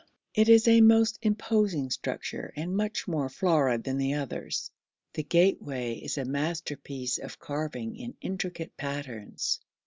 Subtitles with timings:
[0.33, 4.71] It is a most imposing structure and much more florid than the others.
[5.13, 9.59] The gateway is a masterpiece of carving in intricate patterns.